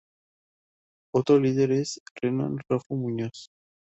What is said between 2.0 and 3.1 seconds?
Renán Raffo